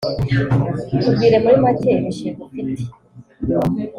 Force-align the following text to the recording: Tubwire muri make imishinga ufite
Tubwire 1.03 1.35
muri 1.43 1.57
make 1.63 1.89
imishinga 1.99 2.41
ufite 2.47 2.83